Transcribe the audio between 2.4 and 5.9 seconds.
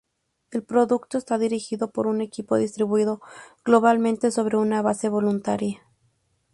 distribuido globalmente sobre una base voluntaria.